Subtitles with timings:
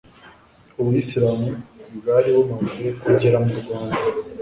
[0.79, 1.49] ubuyisilamu
[1.97, 3.99] bwari bumaze kugera mu rwanda